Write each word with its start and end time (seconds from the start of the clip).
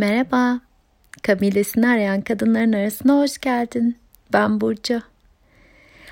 Merhaba. 0.00 0.60
Kabilesini 1.22 1.88
arayan 1.88 2.20
kadınların 2.20 2.72
arasına 2.72 3.18
hoş 3.18 3.38
geldin. 3.38 3.96
Ben 4.32 4.60
Burcu. 4.60 5.02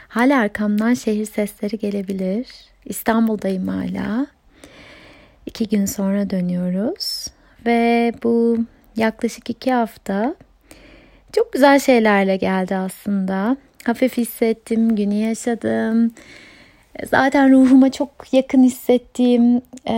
Hala 0.08 0.41
arkamdan 0.41 0.95
şehir 0.95 1.25
sesleri 1.25 1.79
gelebilir. 1.79 2.46
İstanbul'dayım 2.85 3.69
hala. 3.69 4.27
İki 5.46 5.69
gün 5.69 5.87
sonra 5.87 6.30
dönüyoruz. 6.30 7.27
Ve 7.66 8.12
bu 8.22 8.59
yaklaşık 8.96 9.51
iki 9.51 9.73
hafta 9.73 10.34
çok 11.32 11.52
güzel 11.52 11.79
şeylerle 11.79 12.36
geldi 12.36 12.77
aslında. 12.77 13.57
Hafif 13.84 14.16
hissettim, 14.16 14.96
günü 14.96 15.14
yaşadım. 15.14 16.12
Zaten 17.07 17.53
ruhuma 17.53 17.91
çok 17.91 18.09
yakın 18.33 18.62
hissettiğim 18.62 19.62
e, 19.89 19.95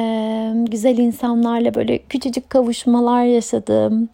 güzel 0.71 0.99
insanlarla 0.99 1.75
böyle 1.75 1.99
küçücük 1.99 2.50
kavuşmalar 2.50 3.25
yaşadım. 3.25 4.09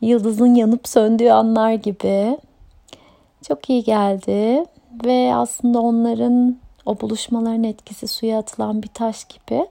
Yıldızın 0.00 0.54
yanıp 0.54 0.88
söndüğü 0.88 1.30
anlar 1.30 1.72
gibi. 1.72 2.38
Çok 3.48 3.70
iyi 3.70 3.84
geldi 3.84 4.64
ve 5.04 5.34
aslında 5.34 5.80
onların 5.80 6.56
o 6.86 7.00
buluşmaların 7.00 7.64
etkisi 7.64 8.06
suya 8.08 8.38
atılan 8.38 8.82
bir 8.82 8.88
taş 8.88 9.24
gibi 9.24 9.66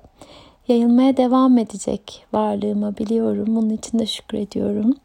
yayılmaya 0.68 1.18
devam 1.18 1.58
edecek 1.58 2.26
varlığımı 2.34 2.98
biliyorum. 2.98 3.46
Bunun 3.48 3.70
için 3.70 4.00
de 4.00 4.06
şükrediyorum. 4.06 4.96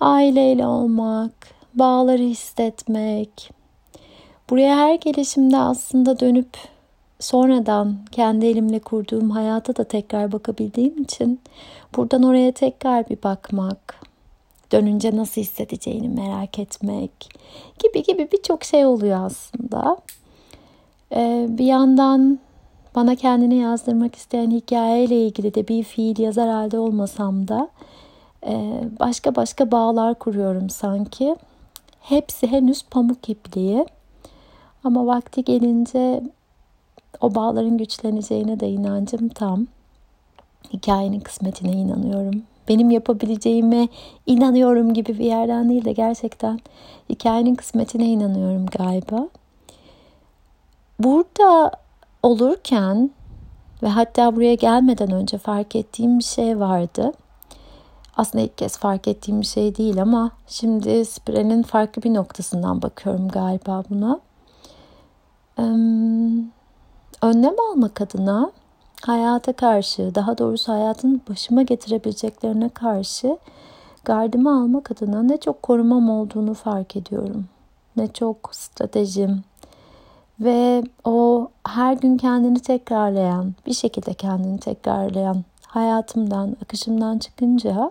Aileyle 0.00 0.66
olmak, 0.66 1.32
bağları 1.74 2.22
hissetmek. 2.22 3.50
Buraya 4.50 4.76
her 4.76 4.94
gelişimde 4.94 5.56
aslında 5.56 6.20
dönüp 6.20 6.56
sonradan 7.22 7.96
kendi 8.12 8.46
elimle 8.46 8.78
kurduğum 8.78 9.30
hayata 9.30 9.76
da 9.76 9.84
tekrar 9.84 10.32
bakabildiğim 10.32 11.02
için 11.02 11.40
buradan 11.96 12.22
oraya 12.22 12.52
tekrar 12.52 13.08
bir 13.08 13.22
bakmak, 13.22 14.00
dönünce 14.72 15.16
nasıl 15.16 15.40
hissedeceğini 15.40 16.08
merak 16.08 16.58
etmek 16.58 17.10
gibi 17.78 18.02
gibi 18.02 18.28
birçok 18.32 18.64
şey 18.64 18.86
oluyor 18.86 19.26
aslında. 19.26 19.96
Ee, 21.12 21.46
bir 21.48 21.64
yandan 21.64 22.38
bana 22.94 23.16
kendini 23.16 23.56
yazdırmak 23.56 24.14
isteyen 24.14 24.50
hikayeyle 24.50 25.26
ilgili 25.26 25.54
de 25.54 25.68
bir 25.68 25.82
fiil 25.82 26.18
yazar 26.18 26.48
halde 26.48 26.78
olmasam 26.78 27.48
da 27.48 27.68
e, 28.46 28.80
başka 29.00 29.36
başka 29.36 29.70
bağlar 29.70 30.18
kuruyorum 30.18 30.70
sanki. 30.70 31.36
Hepsi 32.00 32.46
henüz 32.46 32.82
pamuk 32.90 33.28
ipliği. 33.28 33.86
Ama 34.84 35.06
vakti 35.06 35.44
gelince 35.44 36.22
o 37.20 37.34
bağların 37.34 37.78
güçleneceğine 37.78 38.60
de 38.60 38.68
inancım 38.68 39.28
tam. 39.28 39.66
Hikayenin 40.72 41.20
kısmetine 41.20 41.72
inanıyorum. 41.72 42.42
Benim 42.68 42.90
yapabileceğime 42.90 43.88
inanıyorum 44.26 44.94
gibi 44.94 45.18
bir 45.18 45.24
yerden 45.24 45.70
değil 45.70 45.84
de 45.84 45.92
gerçekten 45.92 46.60
hikayenin 47.08 47.54
kısmetine 47.54 48.06
inanıyorum 48.06 48.66
galiba. 48.66 49.28
Burada 50.98 51.70
olurken 52.22 53.10
ve 53.82 53.88
hatta 53.88 54.36
buraya 54.36 54.54
gelmeden 54.54 55.10
önce 55.10 55.38
fark 55.38 55.76
ettiğim 55.76 56.18
bir 56.18 56.24
şey 56.24 56.60
vardı. 56.60 57.12
Aslında 58.16 58.44
ilk 58.44 58.58
kez 58.58 58.78
fark 58.78 59.08
ettiğim 59.08 59.40
bir 59.40 59.46
şey 59.46 59.76
değil 59.76 60.02
ama 60.02 60.30
şimdi 60.46 61.04
spiralin 61.04 61.62
farklı 61.62 62.02
bir 62.02 62.14
noktasından 62.14 62.82
bakıyorum 62.82 63.28
galiba 63.28 63.84
buna. 63.90 64.20
Önlem 67.22 67.54
almak 67.70 68.00
adına 68.00 68.52
hayata 69.02 69.52
karşı, 69.52 70.14
daha 70.14 70.38
doğrusu 70.38 70.72
hayatın 70.72 71.22
başıma 71.30 71.62
getirebileceklerine 71.62 72.68
karşı 72.68 73.38
gardımı 74.04 74.50
almak 74.50 74.90
adına 74.90 75.22
ne 75.22 75.36
çok 75.36 75.62
korumam 75.62 76.10
olduğunu 76.10 76.54
fark 76.54 76.96
ediyorum. 76.96 77.44
Ne 77.96 78.12
çok 78.12 78.50
stratejim, 78.52 79.44
ve 80.40 80.82
o 81.04 81.48
her 81.66 81.92
gün 81.92 82.16
kendini 82.16 82.60
tekrarlayan, 82.60 83.54
bir 83.66 83.74
şekilde 83.74 84.14
kendini 84.14 84.58
tekrarlayan 84.58 85.44
hayatımdan, 85.66 86.56
akışımdan 86.64 87.18
çıkınca 87.18 87.90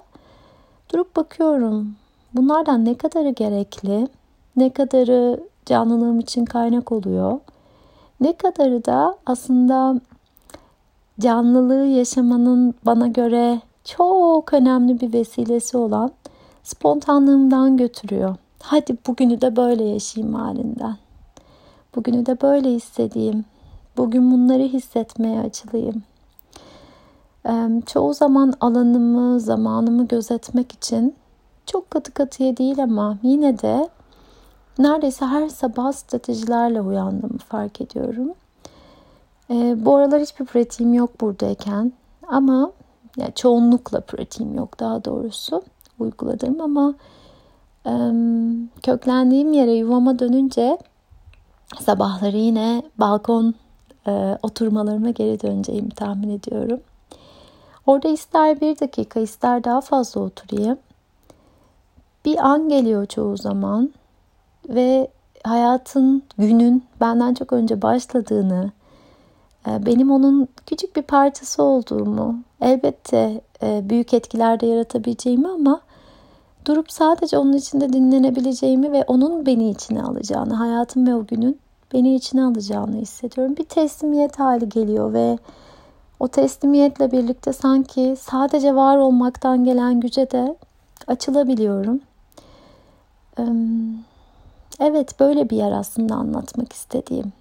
durup 0.93 1.15
bakıyorum. 1.15 1.95
Bunlardan 2.33 2.85
ne 2.85 2.97
kadarı 2.97 3.29
gerekli, 3.29 4.07
ne 4.55 4.69
kadarı 4.69 5.43
canlılığım 5.65 6.19
için 6.19 6.45
kaynak 6.45 6.91
oluyor, 6.91 7.39
ne 8.21 8.33
kadarı 8.33 8.85
da 8.85 9.17
aslında 9.25 10.01
canlılığı 11.19 11.85
yaşamanın 11.85 12.73
bana 12.85 13.07
göre 13.07 13.61
çok 13.83 14.53
önemli 14.53 15.01
bir 15.01 15.13
vesilesi 15.13 15.77
olan 15.77 16.11
spontanlığımdan 16.63 17.77
götürüyor. 17.77 18.35
Hadi 18.61 18.97
bugünü 19.07 19.41
de 19.41 19.55
böyle 19.55 19.83
yaşayayım 19.83 20.35
halinden. 20.35 20.97
Bugünü 21.95 22.25
de 22.25 22.41
böyle 22.41 22.69
hissedeyim. 22.69 23.45
Bugün 23.97 24.31
bunları 24.31 24.63
hissetmeye 24.63 25.39
açılayım. 25.39 26.03
Çoğu 27.85 28.13
zaman 28.13 28.53
alanımı, 28.59 29.39
zamanımı 29.39 30.07
gözetmek 30.07 30.71
için 30.71 31.15
çok 31.65 31.91
katı 31.91 32.11
katıya 32.11 32.57
değil 32.57 32.83
ama 32.83 33.17
yine 33.23 33.59
de 33.59 33.89
neredeyse 34.83 35.25
her 35.25 35.49
sabah 35.49 35.91
stratejilerle 35.91 36.81
uyandığımı 36.81 37.37
fark 37.37 37.81
ediyorum. 37.81 38.33
Bu 39.85 39.95
aralar 39.95 40.21
hiçbir 40.21 40.45
pratiğim 40.45 40.93
yok 40.93 41.21
buradayken 41.21 41.91
ama 42.27 42.71
yani 43.17 43.33
çoğunlukla 43.35 44.01
pratiğim 44.01 44.55
yok 44.55 44.79
daha 44.79 45.05
doğrusu 45.05 45.63
uyguladım 45.99 46.61
ama 46.61 46.93
köklendiğim 48.83 49.53
yere 49.53 49.71
yuvama 49.71 50.19
dönünce 50.19 50.77
sabahları 51.79 52.37
yine 52.37 52.83
balkon 52.97 53.55
e, 54.07 54.37
oturmalarıma 54.43 55.09
geri 55.09 55.41
döneceğimi 55.41 55.89
tahmin 55.89 56.29
ediyorum. 56.29 56.79
Orada 57.85 58.07
ister 58.07 58.61
bir 58.61 58.79
dakika 58.79 59.19
ister 59.19 59.63
daha 59.63 59.81
fazla 59.81 60.21
oturayım. 60.21 60.77
Bir 62.25 62.47
an 62.47 62.69
geliyor 62.69 63.05
çoğu 63.05 63.37
zaman 63.37 63.93
ve 64.69 65.07
hayatın 65.43 66.23
günün 66.37 66.83
benden 67.01 67.33
çok 67.33 67.53
önce 67.53 67.81
başladığını, 67.81 68.71
e, 69.67 69.85
benim 69.85 70.11
onun 70.11 70.47
küçük 70.65 70.95
bir 70.95 71.01
parçası 71.01 71.63
olduğumu, 71.63 72.35
elbette 72.61 73.41
e, 73.63 73.89
büyük 73.89 74.13
etkiler 74.13 74.59
de 74.59 74.65
yaratabileceğimi 74.65 75.47
ama 75.47 75.81
durup 76.65 76.91
sadece 76.91 77.37
onun 77.37 77.53
içinde 77.53 77.93
dinlenebileceğimi 77.93 78.91
ve 78.91 79.03
onun 79.07 79.45
beni 79.45 79.69
içine 79.69 80.03
alacağını, 80.03 80.53
hayatım 80.53 81.07
ve 81.07 81.15
o 81.15 81.25
günün 81.25 81.59
beni 81.93 82.15
içine 82.15 82.43
alacağını 82.43 82.97
hissediyorum. 82.97 83.57
Bir 83.57 83.63
teslimiyet 83.63 84.39
hali 84.39 84.69
geliyor 84.69 85.13
ve 85.13 85.37
o 86.19 86.27
teslimiyetle 86.27 87.11
birlikte 87.11 87.53
sanki 87.53 88.15
sadece 88.19 88.75
var 88.75 88.97
olmaktan 88.97 89.63
gelen 89.63 89.99
güce 89.99 90.31
de 90.31 90.55
açılabiliyorum. 91.07 92.01
Evet 94.83 95.19
böyle 95.19 95.49
bir 95.49 95.57
yer 95.57 95.71
aslında 95.71 96.15
anlatmak 96.15 96.73
istediğim. 96.73 97.33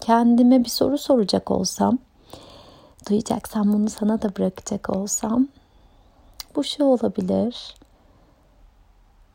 Kendime 0.00 0.64
bir 0.64 0.68
soru 0.68 0.98
soracak 0.98 1.50
olsam, 1.50 1.98
duyacaksam 3.08 3.72
bunu 3.72 3.90
sana 3.90 4.22
da 4.22 4.36
bırakacak 4.36 4.90
olsam 4.90 5.48
bu 6.56 6.64
şu 6.64 6.84
olabilir 6.84 7.74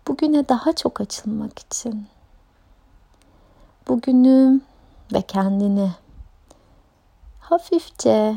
bugüne 0.08 0.50
daha 0.50 0.74
çok 0.74 1.02
açılmak 1.02 1.60
için. 1.60 2.08
Bugünü 3.88 4.62
ve 5.14 5.22
kendini 5.22 5.92
hafifçe, 7.40 8.36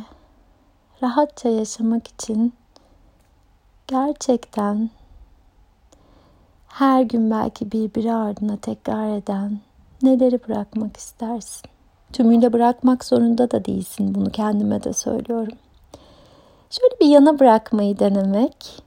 rahatça 1.02 1.48
yaşamak 1.48 2.08
için 2.08 2.54
gerçekten 3.86 4.90
her 6.72 7.02
gün 7.02 7.30
belki 7.30 7.72
birbiri 7.72 8.12
ardına 8.12 8.56
tekrar 8.56 9.16
eden 9.16 9.58
neleri 10.02 10.48
bırakmak 10.48 10.96
istersin? 10.96 11.70
Tümüyle 12.12 12.52
bırakmak 12.52 13.04
zorunda 13.04 13.50
da 13.50 13.64
değilsin. 13.64 14.14
Bunu 14.14 14.30
kendime 14.30 14.84
de 14.84 14.92
söylüyorum. 14.92 15.58
Şöyle 16.70 17.00
bir 17.00 17.06
yana 17.06 17.38
bırakmayı 17.38 17.98
denemek 17.98 18.82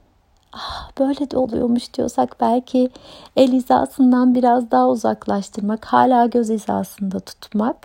ah, 0.53 0.91
böyle 0.99 1.31
de 1.31 1.37
oluyormuş 1.37 1.93
diyorsak 1.93 2.35
belki 2.39 2.89
el 3.35 3.51
hizasından 3.51 4.35
biraz 4.35 4.71
daha 4.71 4.89
uzaklaştırmak, 4.89 5.85
hala 5.85 6.25
göz 6.25 6.49
hizasında 6.49 7.19
tutmak. 7.19 7.77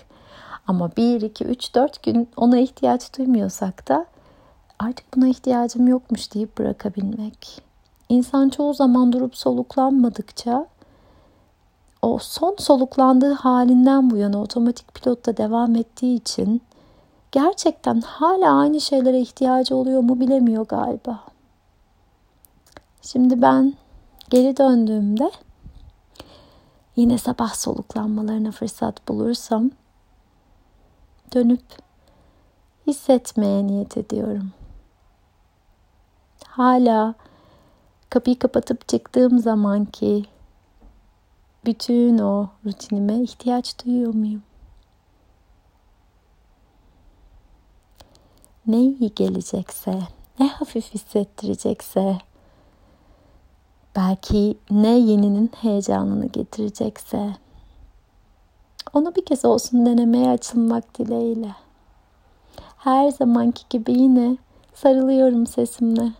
Ama 0.66 0.90
1, 0.96 1.20
2, 1.20 1.44
3, 1.44 1.74
4 1.74 2.02
gün 2.02 2.28
ona 2.36 2.58
ihtiyaç 2.58 3.18
duymuyorsak 3.18 3.88
da 3.88 4.06
artık 4.78 5.16
buna 5.16 5.28
ihtiyacım 5.28 5.88
yokmuş 5.88 6.34
deyip 6.34 6.58
bırakabilmek. 6.58 7.69
İnsan 8.10 8.48
çoğu 8.48 8.74
zaman 8.74 9.12
durup 9.12 9.36
soluklanmadıkça 9.36 10.66
o 12.02 12.18
son 12.18 12.56
soluklandığı 12.58 13.32
halinden 13.32 14.10
bu 14.10 14.16
yana 14.16 14.40
otomatik 14.42 14.94
pilotta 14.94 15.36
devam 15.36 15.76
ettiği 15.76 16.16
için 16.16 16.62
gerçekten 17.32 18.00
hala 18.00 18.58
aynı 18.58 18.80
şeylere 18.80 19.20
ihtiyacı 19.20 19.76
oluyor 19.76 20.00
mu 20.00 20.20
bilemiyor 20.20 20.66
galiba. 20.66 21.20
Şimdi 23.02 23.42
ben 23.42 23.74
geri 24.30 24.56
döndüğümde 24.56 25.30
yine 26.96 27.18
sabah 27.18 27.54
soluklanmalarına 27.54 28.50
fırsat 28.50 29.08
bulursam 29.08 29.70
dönüp 31.34 31.64
hissetmeye 32.86 33.66
niyet 33.66 33.96
ediyorum. 33.96 34.50
Hala 36.46 37.14
kapıyı 38.10 38.38
kapatıp 38.38 38.88
çıktığım 38.88 39.38
zamanki 39.38 40.24
bütün 41.64 42.18
o 42.18 42.48
rutinime 42.66 43.22
ihtiyaç 43.22 43.84
duyuyor 43.84 44.14
muyum? 44.14 44.42
Ne 48.66 48.80
iyi 48.80 49.14
gelecekse, 49.14 49.98
ne 50.40 50.48
hafif 50.48 50.94
hissettirecekse, 50.94 52.18
belki 53.96 54.58
ne 54.70 54.98
yeninin 54.98 55.50
heyecanını 55.60 56.26
getirecekse, 56.26 57.36
onu 58.92 59.14
bir 59.14 59.24
kez 59.24 59.44
olsun 59.44 59.86
denemeye 59.86 60.30
açılmak 60.30 60.98
dileğiyle. 60.98 61.54
Her 62.76 63.10
zamanki 63.10 63.62
gibi 63.70 63.92
yine 63.92 64.36
sarılıyorum 64.74 65.46
sesimle. 65.46 66.12